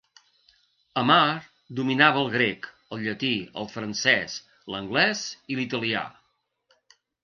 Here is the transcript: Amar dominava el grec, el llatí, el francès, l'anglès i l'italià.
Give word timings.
Amar 1.01 1.25
dominava 1.81 2.19
el 2.23 2.33
grec, 2.37 2.71
el 2.97 3.05
llatí, 3.05 3.31
el 3.63 3.71
francès, 3.77 4.41
l'anglès 4.73 5.27
i 5.57 5.63
l'italià. 5.63 6.07